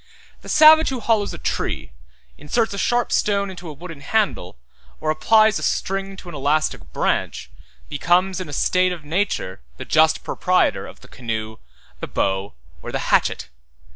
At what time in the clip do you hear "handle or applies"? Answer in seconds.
4.01-5.59